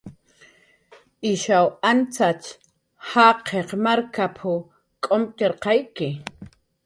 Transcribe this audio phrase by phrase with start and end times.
[1.31, 2.47] "Ishaw antzatx
[3.09, 4.35] jaqiq markap""
[5.03, 6.09] k'umtxarqayki"